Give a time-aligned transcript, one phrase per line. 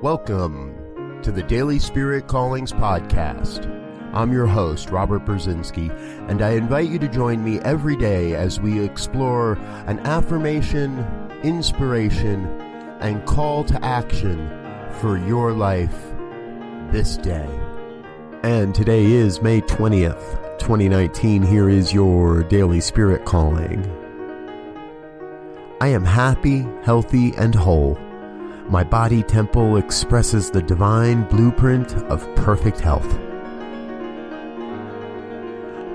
[0.00, 3.66] Welcome to the Daily Spirit Callings Podcast.
[4.14, 5.90] I'm your host, Robert Brzezinski,
[6.30, 9.54] and I invite you to join me every day as we explore
[9.88, 11.04] an affirmation,
[11.42, 12.46] inspiration,
[13.00, 14.48] and call to action
[15.00, 16.12] for your life
[16.92, 17.50] this day.
[18.44, 21.42] And today is May 20th, 2019.
[21.42, 23.84] Here is your Daily Spirit Calling.
[25.80, 27.98] I am happy, healthy, and whole.
[28.70, 33.10] My body temple expresses the divine blueprint of perfect health.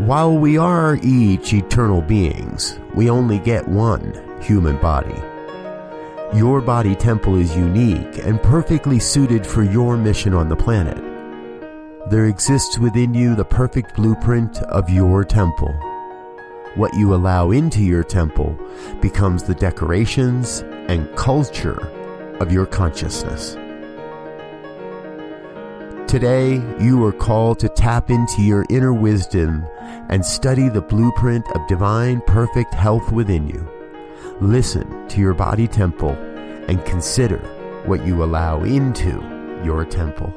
[0.00, 5.18] While we are each eternal beings, we only get one human body.
[6.36, 11.02] Your body temple is unique and perfectly suited for your mission on the planet.
[12.10, 15.72] There exists within you the perfect blueprint of your temple.
[16.74, 18.58] What you allow into your temple
[19.00, 21.94] becomes the decorations and culture
[22.40, 23.56] of your consciousness.
[26.08, 29.66] Today, you are called to tap into your inner wisdom
[30.08, 33.68] and study the blueprint of divine perfect health within you.
[34.40, 36.12] Listen to your body temple
[36.68, 37.38] and consider
[37.84, 39.20] what you allow into
[39.64, 40.32] your temple.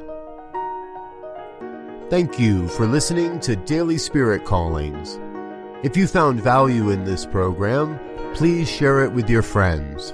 [2.10, 5.18] Thank you for listening to Daily Spirit Callings.
[5.84, 7.98] If you found value in this program,
[8.34, 10.14] please share it with your friends.